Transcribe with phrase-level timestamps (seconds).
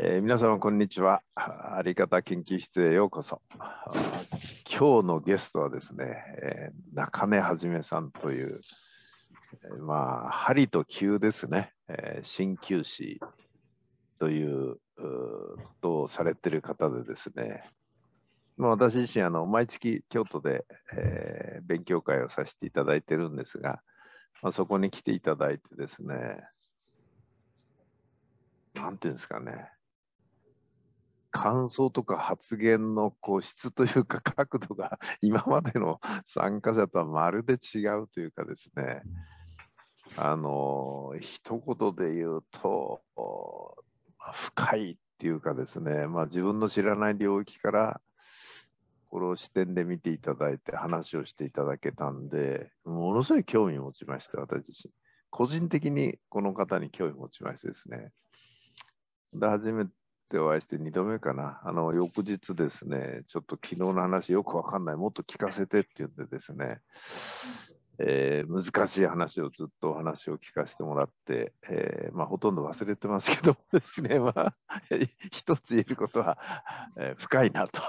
[0.00, 1.22] えー皆様、こんにちは。
[1.34, 3.42] あり方研究室へようこそ。
[4.70, 8.60] 今日のゲストはですね、えー中根はじめさんという、
[9.64, 13.18] えーまあ、針と球ですね、えー鍼灸師
[14.20, 17.68] といううことをされてる方でですね、
[18.56, 23.82] まあ、私自身あの、毎月京都で、えー勉強会をさせていただいてるんですが、
[24.42, 26.46] まあ、そこに来ていただいてですね、
[28.74, 29.72] なんていうんですかね、
[31.38, 39.02] 感想とか発言のこう質というか 角度が今までの参加者とはまるで違うというかですね、
[40.16, 43.02] あの一言で言うと、
[44.32, 48.00] 深いっていうかですね、まあ、自分の知らない領域から
[49.08, 54.92] これを視点で見ていただいて話をしていただけたんで、ものすごい興味を持ちました、私自身。
[55.30, 58.10] 個人的にこの方に興味を持ちましてですね。
[59.32, 59.92] で、初めて
[60.36, 61.60] お会いして2度目かな。
[61.64, 66.82] あの、翌日ですね、ちょっと昨日の話よくわかんない、もっと聞かせてって言ってですね、
[68.00, 74.54] えー難しい話をずっとお話を聞かせてもらって、えーまあ、ほとんど忘れてますけどもですね、まあ、
[75.32, 76.38] 一つ言えることは、
[76.96, 77.82] えー深いなと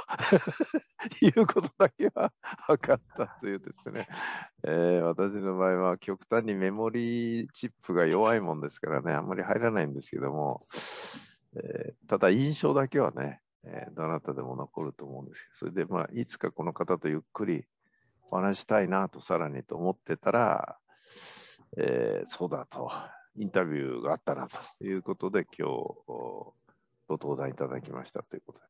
[1.21, 2.33] いうことだけは
[2.67, 4.07] 分かったというですね、
[4.63, 10.65] え私の場合は極端にメモリーチップが弱いもんですからね、あんまり入らないんですけども、
[11.55, 17.65] えーただ印象だけはね、えーどなたでも残ると思うんですけど、それでまあ、いつかこの方とゆっくり
[18.31, 20.77] お話したいなとさらにと思ってたら、
[21.77, 22.91] えーそうだと、
[23.35, 26.53] インタビューがあったなということで、今日お
[27.07, 28.65] ご登壇いただきましたということで。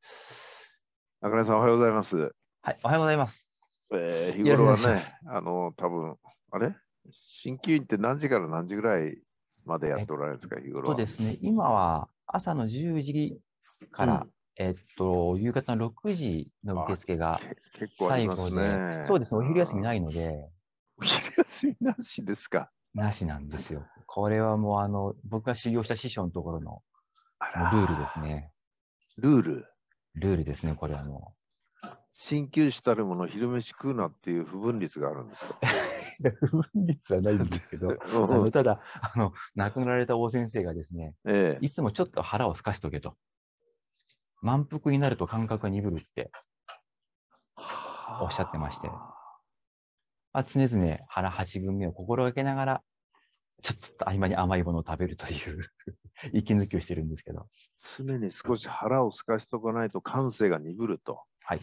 [1.21, 2.33] 中根さん、おはようございます。
[2.61, 3.47] はい、おはようございます。
[3.91, 6.17] えー日頃はねあの、多分
[6.51, 6.75] あれ？
[7.43, 9.17] 鍼灸院って何時から何時ぐらい
[9.65, 10.95] までやっておられるんですか、日頃は。
[10.95, 13.39] そうですね、今は朝の10時
[13.91, 17.41] から、えっと、夕方の6時の受付が
[17.97, 19.05] 最後で、ね。
[19.07, 19.83] そうですね、お昼休みい。
[19.83, 20.49] ないので、
[20.99, 22.69] お昼休みなしですか？
[22.93, 23.85] なしなんですよ。
[24.05, 26.83] これはもう、あの、僕が修行した師匠のところの
[27.71, 28.19] ルールです。
[28.19, 28.51] ね。
[29.17, 29.65] ルール？
[30.15, 31.35] ルールですね、これはも
[32.19, 35.55] 鍼灸師たるもの昼飯食うなっていう不分率があるんですか。
[36.21, 36.29] う。
[36.47, 37.95] 不分率はないんですけど、
[38.51, 43.15] ただ、あの、亡くなられた大先生がですね、ええいつもちょっと腹をすかしとけと。
[44.41, 46.31] 満腹になると感覚が鈍るって
[48.21, 49.13] おっしゃってましてま
[50.31, 52.83] あ、常々腹八分目を心がけながら、
[53.61, 55.71] ちょっと合間に甘いものを食べるという
[56.33, 57.47] 息抜きをしてるんですけど。
[57.97, 61.23] 常に少し腹をすかしとかないと感性が鈍ると。
[61.43, 61.61] はい。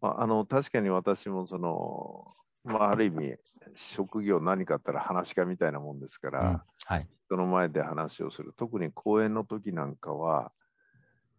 [0.00, 2.34] まあ、あの確かに私もその、
[2.64, 3.36] まあ、ある意味
[3.74, 7.08] 職業何かあったら話し家みたいなもんですから、うんはい。
[7.26, 10.50] 人の前で話をする特に講演の時なんかは、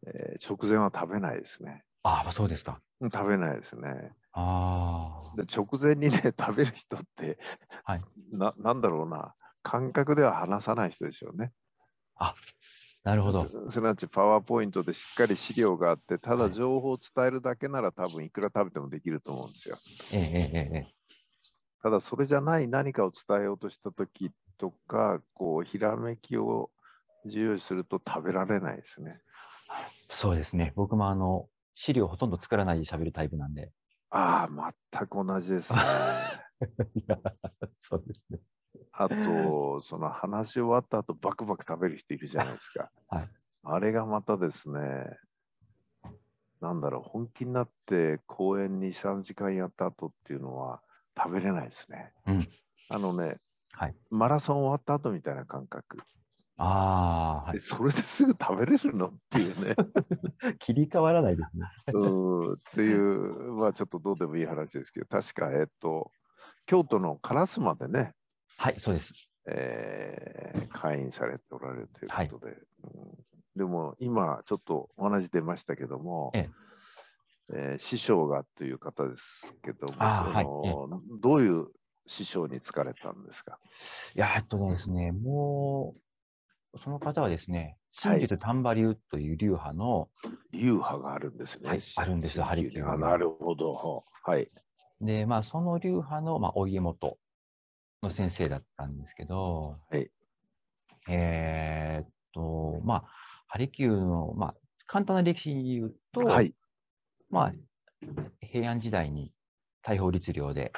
[0.06, 2.80] えー直前は食べないですねああ、そうですか。
[3.02, 7.40] うん食べないですねあで直前にね 食べる人って、
[7.84, 8.02] はい
[8.32, 11.52] ななんだろうな感覚では話さない人でしょうね
[12.16, 12.36] あ。
[13.04, 13.44] なるほど。
[13.44, 19.78] すすなわちパワーポイントでしっかり資料があってただはい情報を伝えるだけなら多分いくら食べてもできると思うんですよ
[20.12, 20.88] ええええええ。
[21.82, 26.70] ただそれじゃない何かを伝えようとした時とかこうひらめきを
[27.26, 29.22] 重要視すると食べられないですね
[30.10, 30.74] そうですね。
[30.76, 33.72] 僕もあの、資料ほとんど作らないで喋るタイプなんで。
[34.10, 35.80] ああ全く同じですね
[36.96, 37.20] いや、
[37.74, 38.40] そうですね。
[38.92, 43.30] あと その話し終わった後バクバク食べる人いるじゃないですか はい。
[43.64, 45.18] あれがまたですね
[46.62, 50.82] なんだろう本気になって公演に3時間やった後っていうのは
[51.18, 52.48] 食べれないですねうん。
[52.90, 53.38] あのね、
[53.72, 55.98] はいマラソン終わった後みたいな感覚。
[56.58, 57.62] ああ、はでい。
[57.62, 59.76] それですぐ食べれるのっていうね。
[60.60, 61.68] 切り替わらないですね。
[61.94, 66.12] うーっていう、まあちょっとどうでもいい話ですけど、確か、えっと、
[66.66, 68.14] 京都の烏丸でね、
[68.62, 69.14] はい、そうです。
[69.48, 72.60] えー会員されておられるということで、うん
[73.56, 76.50] でも今ちょっとお話出ましたけども、え
[77.54, 81.68] えー師匠がという方ですけども、そのどういう
[82.06, 83.58] 師匠に疲れたんですか？
[84.16, 85.96] いや、えっとですね、も
[86.74, 90.10] う、その方はですね、はい真術丹波流という流派の、
[90.54, 91.70] 流派があるんですね。
[91.70, 94.04] はいあるんですよハリキューなるほど。
[94.24, 94.52] はい。
[95.02, 97.18] で、まあ、その流派の、まあ、お家元
[98.02, 100.10] の先生だったんですけど、はい
[101.10, 103.04] えーっと、まあ、
[103.48, 104.56] ハリキューの、まあ、
[104.86, 106.54] 簡単な歴史に言うと、はい。
[107.30, 107.54] まあ、
[108.42, 109.32] 平安時代に
[109.82, 110.72] 大法律令で、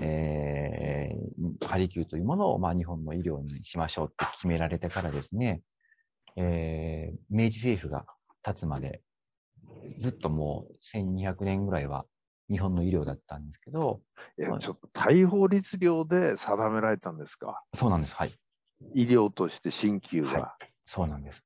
[0.00, 1.20] えー
[1.66, 5.62] ハリキューというものを、まあ、日本の医療にしましょうって決められてからですね、
[6.36, 8.06] えー明治政府が
[8.46, 9.02] 立つまで、
[10.00, 12.06] ずっともう1200年ぐらいは
[12.50, 14.00] 日本の医療だったんですけど、
[14.38, 17.62] いやはいちょっと大法律令で定められたんですか？
[17.74, 18.14] そうなんです。
[18.14, 18.32] はい。
[18.94, 20.30] 医療として鍼灸が。
[20.30, 20.56] は
[20.86, 21.44] そうなんです。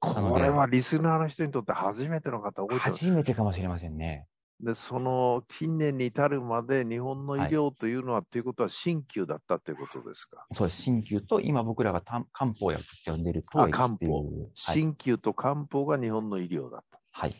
[0.00, 4.26] これはリスナーの人にとって初めての方多い初めてかもしれませんね。
[4.60, 10.46] で、その近年に至るまで日本の医はい療というのは、ということは鍼灸だったということですか？
[10.52, 10.82] そうです。
[10.82, 14.24] 鍼灸と今僕らがた漢方薬って呼んでる当あ漢方。
[14.54, 17.00] 鍼灸と漢方が日本の医療だった。
[17.12, 17.34] はい。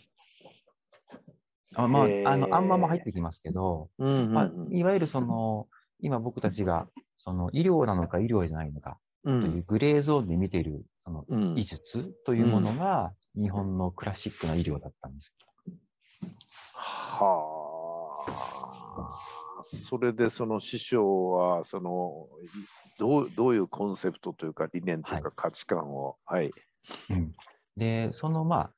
[1.75, 5.69] あまあ、あの、あんまも入ってきますけど、うんうんまあ、いわゆるその、
[6.01, 9.41] 今僕たちが、その医療なのか医療じゃないのかうん。
[9.41, 11.59] というグレーゾーンで見ている、そのうん。
[11.59, 15.35] 医術というものが日本のクラシックな医療だったんです。
[16.73, 19.19] はあ。
[19.63, 22.27] それでその師匠はその
[22.99, 26.51] どうどういうコンセプトというか理念というか価値観を、はい、
[27.11, 27.35] うん、
[27.77, 28.73] で、そのまあ、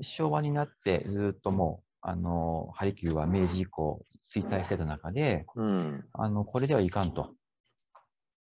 [0.00, 4.04] 昭和になってずっともう、あの、ハリキューは明治以降
[4.34, 7.22] 衰退してた中で、うん、あの、これではいかんと。
[7.22, 7.26] っ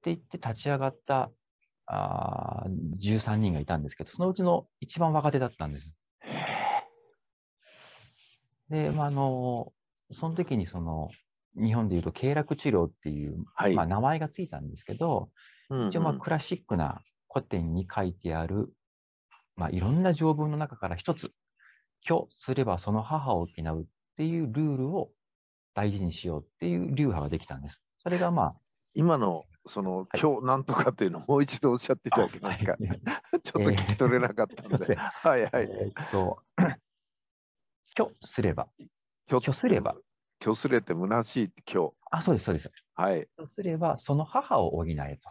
[0.01, 1.31] て言って立ち上がった
[1.85, 5.91] あー13人がいたんですけど、そのうちの一番若手だったんです。
[8.69, 9.73] で、まあ、あの、
[10.13, 11.09] その時にその、
[11.55, 15.29] 日本でいうと、経絡治療っていう、はい、まあ、名前がついたんですけど、
[15.71, 18.71] うん一応、まあ、うんクラシックな古典に書いてある、
[19.55, 21.31] まあ、いろんな条文の中から一つ、
[22.07, 23.85] 虚すればその母を補うっ
[24.17, 25.11] ていうルールを
[25.73, 27.81] 大事にしようっていう流派ができたんです。
[28.01, 28.55] それがまあ、
[28.93, 32.71] 今のその、今日なんとかっていうのをもう一度おっしゃっていただけますか。
[32.71, 32.77] は
[33.37, 34.95] いちょっと聞き取れなかったんで。
[34.95, 35.49] はいはい。
[35.51, 36.41] えーっと、
[37.95, 38.67] 虚すれば、
[39.27, 39.95] 虚虚すれば、
[40.41, 41.93] 虚すれて虚しいって今日。
[42.11, 42.71] あ、そうです、そうです。
[42.95, 43.27] はい。
[43.37, 45.29] 虚すればその母を補えと。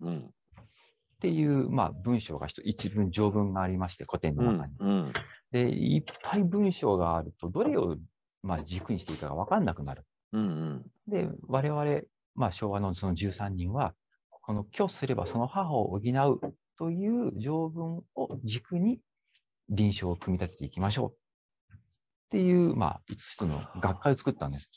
[0.00, 0.34] うん。
[1.20, 4.74] っていう、まあ、文章が一一文、条文がありまして、古典うの中に。
[4.78, 4.80] ん。
[4.80, 5.12] うん。
[5.52, 7.98] で、いっぱい文章があると、どれを、
[8.42, 10.06] まあ、軸にしていいかが分かんなくなる。
[10.32, 10.82] うん。
[11.08, 12.00] で、我々、
[12.36, 13.92] まあ、昭和のその13人は、
[14.30, 19.00] この虚すればその母を補うという条文を軸に
[19.68, 21.76] 臨床を組み立てていきましょうっ
[22.30, 24.70] ていう、まあ、5つの学会を作ったんです。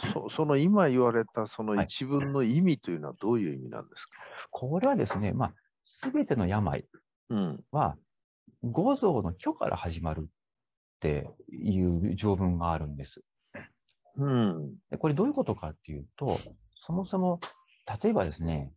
[0.00, 4.12] そ その今言われたそのはい一文の意味というのはどういう意味なんですか、
[4.50, 5.54] これはですね、まあ、
[5.84, 6.84] すべての病
[7.30, 7.64] うん。
[7.70, 7.96] は、
[8.62, 10.28] 五臓の虚から始まるっ
[11.00, 13.22] ていう条文があるんです。
[14.16, 14.76] うん。
[14.90, 16.38] でこれどういうことかっていうと、
[16.74, 17.40] そもそも、
[18.02, 18.72] 例えばですね、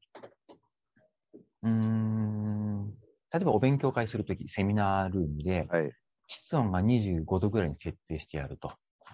[1.63, 2.89] うーん、
[3.31, 5.91] 例えばお勉強会するとき、セミナールームで、はい。
[6.27, 8.73] 室温が25度ぐらいに設定してやると。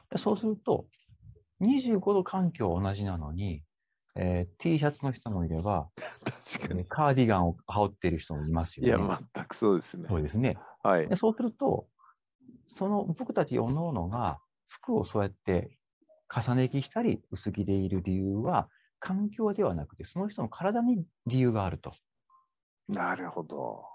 [0.10, 0.88] でそうすると、
[1.64, 3.64] 25度環境は同じなのに、
[4.16, 5.90] えー T シャツの人もいれば、
[6.56, 6.82] 確かに。
[6.82, 8.92] えーカーディガンを羽織っている人もいますよいね。
[8.92, 10.08] や、全くそうですね。
[10.10, 10.58] そうですね。
[10.84, 11.16] はいで。
[11.16, 11.88] そうすると、
[12.68, 15.78] その僕たちおののが服をそうやって
[16.34, 18.70] 重ね着したり薄着でいる理由は、
[19.00, 21.94] 環境ではなくて、その人の体に理由があると。
[22.88, 23.86] なるほど。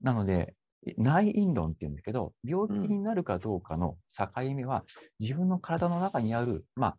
[0.00, 0.54] なので、
[0.96, 4.84] 内因論っていうんですけど、病気になるかどうかの境目は、
[5.18, 6.96] 自分の体の中にある、まあ、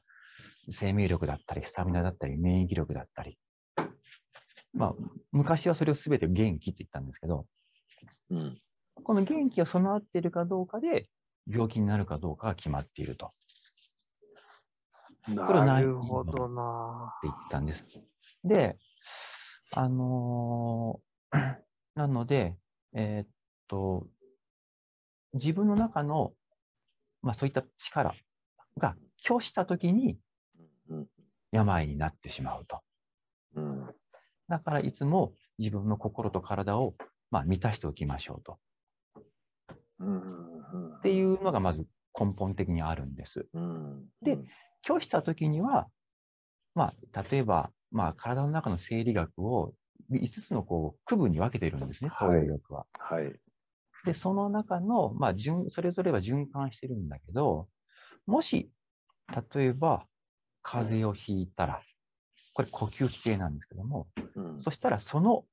[0.69, 3.37] 生命力だったり、スタミナだったり、免疫力だったり、
[4.73, 4.95] まあ、
[5.31, 7.45] 昔はそれをすべて元気って言ったんですけど、
[8.29, 8.57] うん。
[9.03, 11.09] この元気が備わっているかどうかで、
[11.47, 13.31] 病気になるかどうかが決まっていると
[15.35, 17.13] なるほどな。
[17.21, 17.83] て言ったんです。
[18.43, 18.77] で、
[19.71, 21.55] あのー
[21.95, 22.55] なので、
[22.93, 23.27] えーっ
[23.69, 24.07] と、
[25.33, 26.33] 自分の中の、
[27.21, 28.15] まあそういった力
[28.77, 30.17] が拒したときに
[30.89, 31.07] うん。
[31.51, 32.81] 病になってしまうと。
[33.55, 33.95] うん。
[34.47, 36.95] だからいつも自分の心と体を、
[37.31, 38.57] まあ、満たしておきましょうと。
[39.99, 40.97] うん。
[40.97, 41.85] っていうのがまず
[42.19, 43.47] 根本的にあるんです。
[43.53, 44.05] うん。
[44.21, 44.37] で
[44.87, 45.87] 拒したときには、
[46.73, 49.73] まあ、例えば、まあ、体の中の生理学を
[50.11, 52.85] 5つのこう区分に分けているんですね、はい東洋学は。
[52.93, 53.35] はい。
[54.05, 57.67] で、その中の、まあ、順それぞれは循環してるんだけど、
[58.25, 58.71] もし、
[59.53, 60.05] 例えば、
[60.61, 61.81] 風邪をひいたら、
[62.53, 64.63] これ呼吸器系なんですけども、うん。
[64.63, 65.45] そしたらその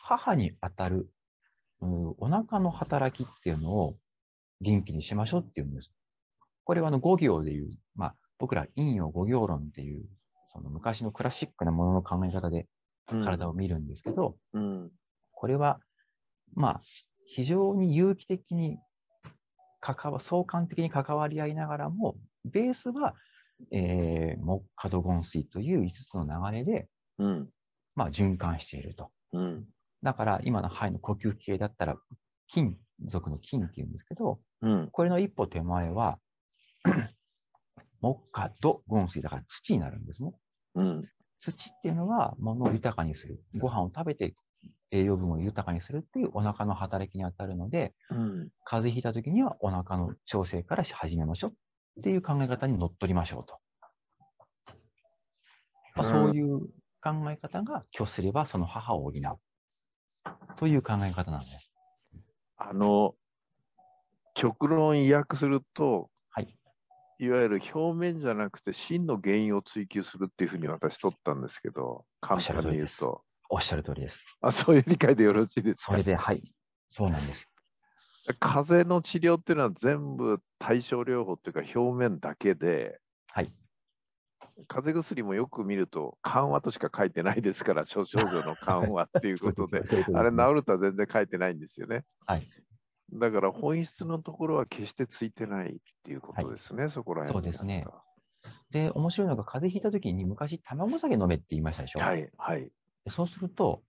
[0.00, 1.08] 母に当たる、
[1.80, 3.96] うんお腹の働きっていうのを
[4.60, 5.90] 元気にしましょうっていうんです。
[6.64, 10.04] これはあの五行でいう、まあ、僕ら陰陽五行論っていう、
[10.52, 12.66] その昔のクラシックなものの考え方で
[13.06, 14.90] 体を見るんですけど、うん。
[15.32, 15.80] これは、
[16.54, 16.80] まあ、
[17.30, 18.78] 非常に有機的に
[19.80, 23.14] 関わ、相関的に関わり合いながらも、ベースは、
[23.70, 27.48] えー、木火土金水という5つの流れで、うん。
[27.94, 29.10] まあ、循環していると。
[29.32, 29.64] うん。
[30.02, 31.96] だから今の肺の呼吸器系だったら、
[32.48, 34.88] 金属の金っていうんですけど、うん。
[34.90, 36.18] これの一歩手前は、
[38.00, 40.32] 木下土ゴン水だから土になるんですね。
[40.74, 41.08] うん。
[41.38, 43.40] 土っていうのは物を豊かにする。
[43.56, 44.34] ご飯を食べて
[44.90, 48.48] 栄養分を豊かにするっていうお腹の働きに当たるので、うん。
[48.64, 51.50] 風邪ひいた時にはお腹の調整からし始めましょう
[52.00, 53.58] っていう考え方にのっとりましょうと。
[55.94, 56.60] まあ、そういう
[57.02, 59.12] 考え方が拒すればその母を補う
[60.56, 61.72] という考え方なんです。
[62.56, 63.14] あの、
[64.34, 66.56] 極論意訳すると、はい。
[67.18, 73.22] いわゆる表面じゃなくて真の原因を追求するっていうふうに私取ったんですけど、簡単に言うと。
[73.50, 74.38] おっしゃる通りです。
[74.40, 75.92] あ、そういう理解でよろしいですか？
[75.92, 76.42] それで、はい。
[76.88, 77.46] そうなんです。
[78.38, 83.00] 風邪の治療っていうのは全部対症療法っていうか表面だけで、
[83.32, 83.52] はい。
[84.68, 89.82] 風邪薬もよく見ると緩和としか書いてないですから、症症状の 緩和っていうことで、
[90.14, 92.04] あれ治るとは全然書いてないんですよね。
[92.26, 92.46] はい。
[93.12, 97.42] だから本質のところは決してついてないっていうことですね、そこら辺。
[97.44, 97.86] そうですね。
[98.70, 102.00] で、面白いのが、風邪ひいた時に昔、卵酒飲めって言いましたでしょ？
[102.00, 102.72] はい、はい。
[103.04, 103.82] でそうすると、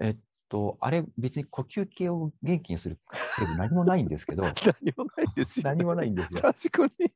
[0.00, 0.16] えっ
[0.48, 2.98] と、あれ、別に呼吸系を元気にする
[3.58, 4.42] 何もないんですけど、
[4.82, 6.40] 何もないですよ、何もないんですよ。
[6.40, 7.12] 確かに。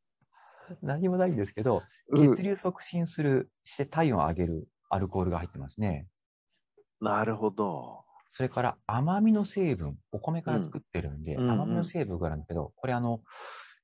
[0.82, 6.08] 何もないんですけど、うん血流促進する、して体温を上げるアルコールが入ってますね。
[7.00, 8.04] なるほど。
[8.30, 13.20] それから甘みの成分、お米から作ってるんで、うん甘みの成分があるんだけど、これあの、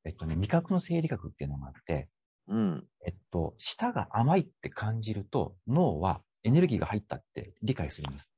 [0.04, 2.08] えっとね、味覚の生理学っていうのがあって、
[2.48, 2.88] うん。
[3.06, 8.28] えっと、舌が甘いって感じると、脳はエネルギーが入ったって理解するんです。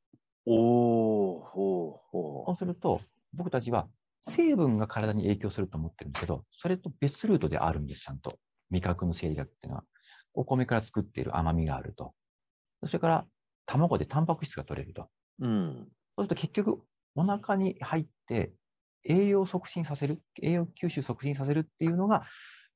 [0.46, 3.00] おー、ほうほそうすると、
[3.32, 3.88] 僕たちは
[4.28, 8.38] 成分が体に影響すると思ってるんですけど、それと別ルートであるんです、ちゃんと。
[8.70, 9.84] 味覚の生理学っていうのは。
[10.34, 12.14] お米から作っている甘みがあると。
[12.84, 13.26] それから、
[13.66, 15.08] 卵でタンパク質が取れると。
[15.40, 15.46] う。
[15.46, 15.88] うん。
[16.16, 16.82] そうすると結局、
[17.14, 18.54] お腹に入って
[19.04, 22.24] 栄養を促進させる、栄養吸収促進させるっていうのが、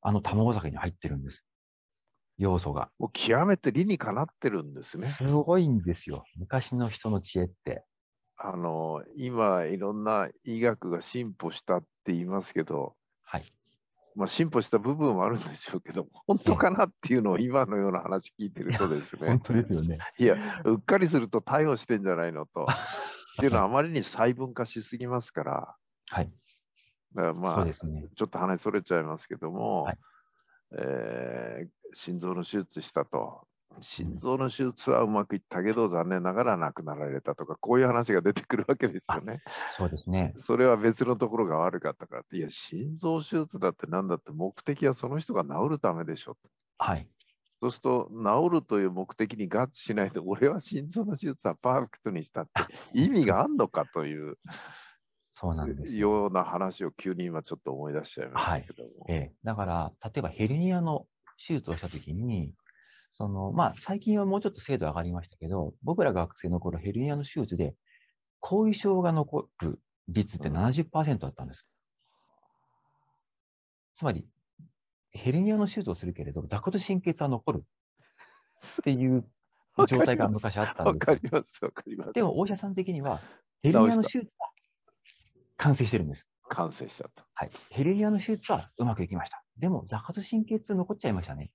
[0.02, 1.45] あの卵酒に入ってるんです。
[2.38, 2.90] 要素が。
[2.99, 5.09] もう極めて理にかなってるんですね。
[5.09, 6.25] すごいんですよ。
[6.37, 7.85] 昔の人の知恵って。
[8.37, 13.52] あの、今、いろんな医学が進歩したって言いますけど、はい。
[14.14, 19.99] まあ、進歩した部分はあるんでしょうけど、本当かなっていうのを今のような話聞いてるとですね、 当ですよね。
[20.19, 22.66] いや、うっかりすると逮捕してんじゃないのと。
[23.37, 25.76] っていうのはあまりに細分化しすぎますから、
[26.09, 26.33] はい。
[27.14, 27.75] だからまあね。
[28.14, 29.99] ちょっと話それちゃいますけども、はい
[30.73, 33.46] えー心臓の手術したと。
[33.80, 39.42] 心臓の手術はうまくいったけど、残念ながら亡くなられたとか、こういう話が出てくるわけですよね。
[39.72, 40.34] そうですね。
[40.38, 46.36] それは別のところが悪かったからって、いや、心臓手術だってなんだって目的はその人が治るためでしょ。
[46.78, 47.08] はい。
[47.60, 52.52] そうすると、治るという目的に合致しないで、俺は心臓の手術はパーフェクトにしたって
[52.92, 54.36] 意味があんのかという
[55.32, 56.08] そうなんですよ。
[56.22, 59.06] ような話を急に今ちょっと思い出しちゃいましたけども。
[59.08, 61.06] ええ、だから、例えばヘルニアの
[61.45, 62.55] 手術をしたときに、
[63.12, 67.75] その、まあ、最近はもうちょっと精度上がりましたけど、僕ら学生の頃、ヘルニアの手術で、
[68.40, 71.66] 後遺症が残る率ってうん70%だったんです。
[73.97, 74.26] つまり、
[75.11, 77.64] ヘルニアの手術をするけれど、座骨神経痛は残る
[78.81, 79.25] っていう
[79.88, 81.14] 状態が昔あったんわですよ。
[81.14, 82.12] かります、わかります。
[82.12, 83.21] でも、お医者さん的には、
[83.62, 84.50] ヘルニアの手術は
[85.57, 86.28] 完成してるんです。
[86.49, 87.25] 完成したと。
[87.35, 87.50] はい。
[87.71, 89.45] ヘルニアの手術はうまくいきました。
[89.58, 91.50] でも、座骨神経痛残っちゃいましたね。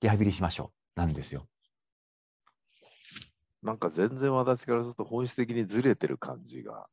[0.00, 1.00] リハビリしましょう。
[1.00, 1.46] なんですよ。
[3.62, 6.86] なんか全然私からすると本質的にずれてる感じが。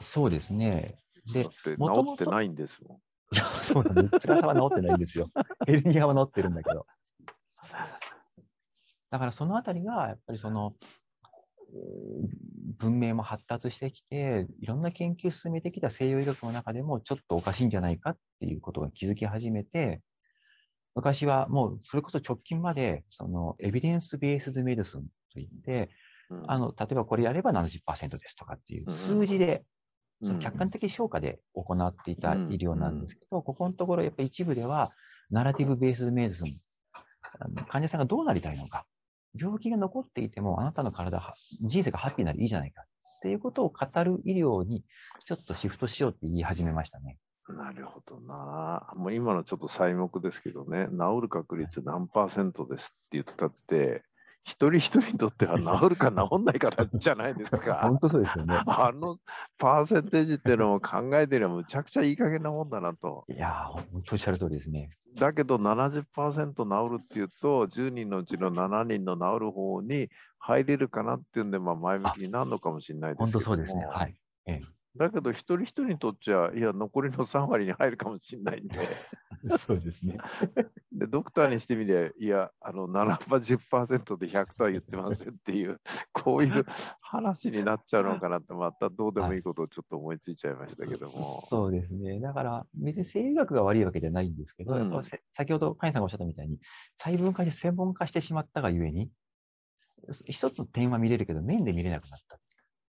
[0.00, 0.98] そうですね。
[1.32, 1.50] で治
[2.14, 2.98] ってないんですもん。
[3.34, 4.26] いや、そうなんです。
[4.26, 5.30] 辛さは治ってないんですよ。
[5.66, 6.86] ヘルニアは治ってるんだけど。
[9.10, 10.76] だからそのあたりが、やっぱりその、
[12.78, 20.02] 文明も発達してきて、いろんな研究を進めてきた西洋医学の中でも、ちょっとおかしいんじゃないかっていうことが気づき始めて、
[20.94, 25.90] 昔はもう、それこそ直近まで、その、エビデンスベースドメディスンといって、
[26.30, 26.50] うん。
[26.50, 29.64] あの、例えばこれやれば70%ですとかっていう数字で
[30.20, 34.92] うんその客観的評価で行っていたうん医療なんですけど、ここのところ、やっぱり一部では、
[35.30, 36.54] ナラティブベースメディスン、
[37.68, 38.86] 患者さんがどうなりたいのか、
[39.38, 42.86] 病気が残っていても、あなたの体、人生がハッピーならいいじゃないかっ
[43.22, 44.84] ていうことを語る医療に、
[45.24, 47.18] ちょっとシフトしようって言い始めましたね。
[47.48, 48.92] なるほどな。
[48.96, 54.02] もう今のちょっと細目ですけどね、治る確率何パーセントですって言ったって、
[54.44, 57.80] 一人一人にとっては治るか治んないからじゃないですか。
[57.88, 58.60] 本当そうですよね。
[58.66, 59.18] あの
[59.58, 63.24] パーセンテージっていうのを考えてるのはむちゃくちゃいい加減なもんだなと。
[63.28, 64.90] いやー、本当おっしゃる通りですね。
[65.16, 73.86] だけど70%治るっていうと、10人のうちの7人の治る方に入れるかなっていうんで、まあ、前向きになるのかもしれないですけど本当そうですね。
[73.86, 74.14] もはい。
[74.46, 74.60] え
[74.96, 78.86] だけど、一人一人にとっちゃ、いや、残りの3割に入るかもしれないんで、え、
[79.58, 80.18] そうですね。
[80.92, 85.80] でドクターにしてみりゃ、いや、あの70%で100とは言ってませんっていう、
[86.12, 86.64] こういう
[87.00, 91.44] 話になっちゃうのかなって、またどうでもいいことをちょっと思いついちゃいましたけども。
[91.48, 92.20] そうですね。
[92.20, 96.60] だから、別に生理学が悪いわけじゃないんですけど、うんやっぱせ先ほど、カイさんがおっしゃったみたいに、
[96.98, 99.10] 細分化して専門化してしまったがゆえに、
[100.26, 102.38] 一つの点は見れるけど、面で見れなくなったっ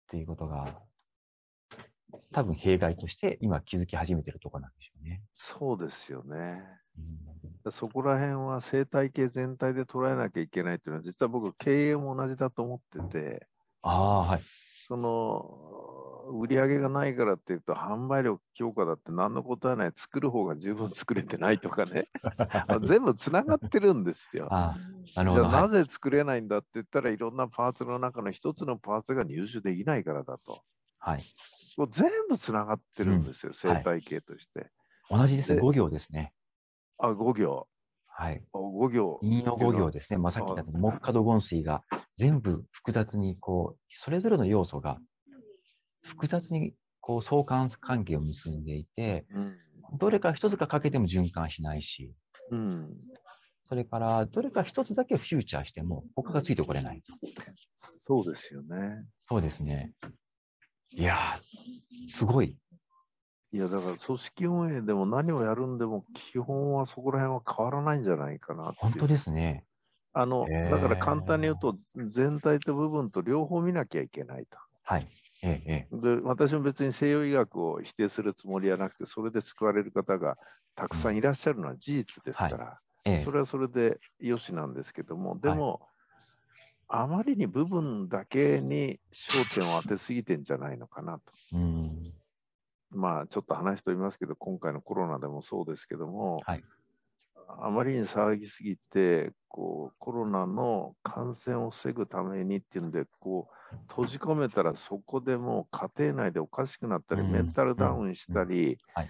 [0.08, 0.80] ていうことが、
[2.32, 5.22] 多分弊害として今気づき始めてるところなんでしょうね。
[5.34, 6.62] そうですよね。
[6.98, 7.40] うん
[7.70, 13.46] そこら辺は生態系全体で捉えなきゃいけないっていうのは、実は僕、経営も同じだと思ってて、
[13.82, 14.42] ああ、はい。
[14.88, 22.08] その売り上げがないからっていうと、販売力強化だって何のことはない、作る方が十分作れてないとかね、
[22.82, 24.48] 全部つながってるんですよ。
[24.50, 24.76] あ。
[25.04, 30.62] じゃあなはいぜ作れないんだって言ったらいろんなパーツの中の一つのパーツが入手できないからだと。
[31.00, 31.22] はい。
[31.76, 34.70] こう全部つながってるんですよ、はい生態系として。
[35.10, 35.56] 同じですね。
[35.56, 36.32] で5行ですね。
[36.98, 37.66] あ、5行。
[38.06, 38.44] はい。
[38.52, 39.18] 5行。
[39.22, 40.18] 引用5行ですね。
[40.18, 41.82] まあ、さっき言った木下土言水が
[42.16, 44.98] 全部複雑にこう、それぞれの要素が
[46.02, 49.58] 複雑にこう相関関係を結んでいて、うん。
[49.98, 52.14] どれか一つが欠けても循環しないし、
[52.50, 52.90] うん。
[53.68, 57.14] それからどれか一つだけフューチャーしても他がついてこれないと。
[58.06, 59.06] そうですよね。
[59.28, 59.92] そうですね。
[60.92, 61.42] いやー、
[62.08, 62.58] すごい。
[63.52, 69.66] いや、だから組織運営でも何をやるんでも、基本はそこら辺は変わらないんじゃないかな本当ですね。
[70.12, 74.58] あの、へーだから簡単に言うと、全体と部分と両方見なきゃいけないと。
[74.82, 75.08] はい。
[75.42, 75.90] ええ、ええ。
[75.92, 80.36] で私も別に西洋医学を否定するつもりはなくて、それで救われる方が
[80.74, 85.80] たくさんいらっしゃるのは事実ですから、ええそれはそれでよしなんですけども、でも、
[86.92, 91.32] あまりに部分だけに焦点を当てすぎてんじゃないのかなと。
[91.52, 92.12] うん。
[92.90, 96.64] まあ、ちょっと話しておりますけど、今回のコロナでもそうですけども、はい。
[97.62, 107.30] あまりに騒ぎすぎてこう、コロナの感染を防ぐためにっていうんで、こう閉じ込めたらそこでもう家庭内でおかしくなったり、うん。
[107.30, 109.08] メンタルダウンしたり、はい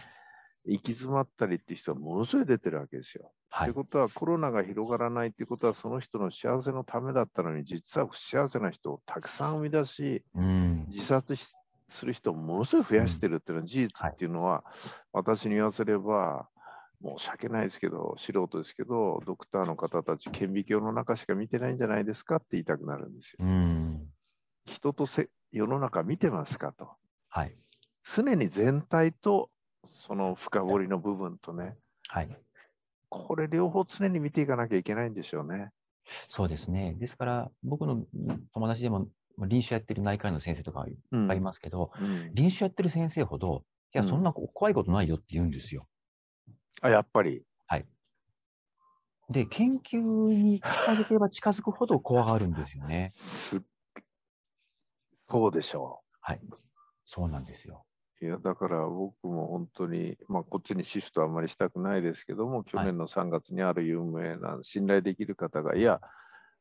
[0.67, 3.33] 行き詰まったりっていう人はものすごい出てるわけですよ。
[3.51, 10.87] と、、はいいうことは、コロナが広がらないっていうことは、その人の幸せのためだったのに、実は不幸せな人をたくさん生み出し、うん。
[10.89, 11.49] 自殺し
[11.89, 14.65] する人をものすごい増やしてるっていうのは事実っていうのは、
[15.13, 16.49] 私に言わせれば、
[17.03, 23.39] 申し訳ないですけど、素人ですけど、ドクターの方たち、顕微鏡の中しか見てないんじゃないですかって言いたくなるんですよ。
[23.41, 24.07] うん。
[24.67, 26.91] 人とせ世の中見てますかと。
[27.29, 27.57] はい。
[28.03, 29.51] 常に全体と
[29.85, 31.77] その深掘りの部分とね、
[32.09, 32.37] はい。
[33.09, 35.71] これ両方常に見ていかなきゃいけないんでしょうね。
[36.29, 36.95] そうですね。
[36.99, 38.05] ですから、僕の
[38.53, 43.65] 友達でも臨床やってる内科医の先生とかいっうんぱいいますけど、うん臨床やってる先生ほど、
[43.95, 45.87] いや、うんそんな怖いことないよって言うんですよ。
[46.83, 47.45] あやっぱり。
[49.31, 53.09] で、研究に近づけば近づくほど怖がるんですよね。
[53.13, 53.61] すっ
[55.29, 56.41] そうでしょはい。
[57.07, 57.85] そうなんですよ。
[58.21, 58.25] う。
[58.25, 66.01] いや、だから僕も本当に、まあ、こっちにシフトはあんまりしたくないですけども、去年の3月にある有名な信頼できる方が、いや、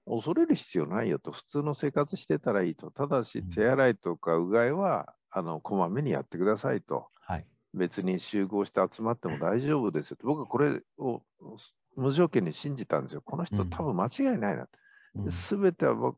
[0.05, 7.45] 恐れる必要ないよと、普通の生活してたらいいと、ただしうん手洗いとかうがいは、あのこまめにやってくださいと、はい。
[7.73, 11.21] 別別に集合して集まっても大丈夫ですよと、僕はこれを
[11.95, 13.21] 無条件に信じたんですよ。
[13.21, 14.69] この人、うん多分間違いないなと。
[15.15, 16.17] うんすべては僕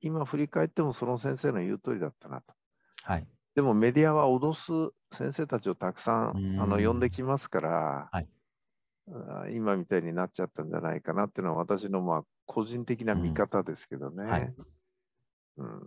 [0.00, 2.54] 今振り返ってもその先生の言う通りだったなと。
[3.02, 3.26] はい。
[3.58, 8.28] でもメディアは脅す先生たちをたくさんうんあの呼んできますから、はい
[9.52, 14.24] 今みたいになっちゃったんじゃないかなっていうのは私のまあ個人的な見方ですけどね。
[14.24, 14.54] はい
[15.56, 15.80] うん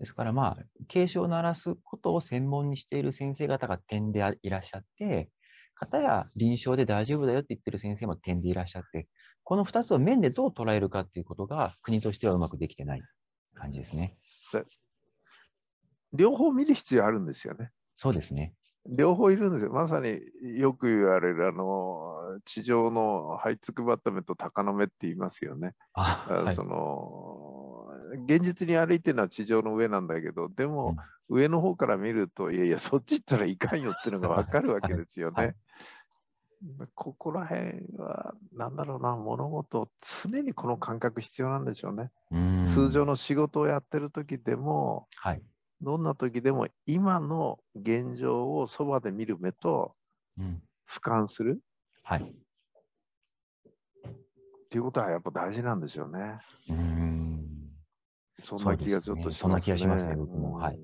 [0.00, 5.28] ですから、まあ、警鐘を鳴らすことを専門にしている先生方が点であいらっしゃって、
[5.74, 9.06] 方や臨床で大丈夫だよって言ってる先生も点でいらっしゃって、
[9.44, 13.02] この2つを面でどう捉えるかっていうことが国としてはうまくできてない
[13.54, 14.16] 感じですね。
[16.12, 17.70] 両方見る必要あるんですよね。
[17.96, 18.54] そうですね。
[18.86, 19.72] 両方いるんですよ。
[19.72, 20.20] まさに
[20.58, 25.74] よく言われるあの地上の這いつくばった目と鷹の目って言いますよね。
[25.92, 27.68] あはいあその
[28.26, 30.96] 現実に歩いてるのは地上の上なんだけど、でも、
[31.28, 35.34] 上の方から見ると、いやいや、そっち行ったらいかんよっていうのが分かるわけですよね。
[35.44, 35.54] はい
[36.96, 39.88] ここら辺は、なんだろうな、物事、
[40.24, 42.10] 常にこの感覚必要なんでしょうね。
[42.32, 45.42] うん通常の仕事をやってる時でも、はい。
[45.80, 49.94] どんな時でも今の現状をそばで見る目と
[50.38, 50.62] うん。
[50.88, 51.60] 俯瞰する
[52.02, 52.22] はい。
[52.22, 52.24] っ
[54.70, 56.38] ていうことはやっぱ大事なんでしょうね。
[56.70, 57.70] うん。
[58.42, 59.38] そんな気がちょっとしますね。
[59.40, 60.80] そんな気がしますね僕もうんはい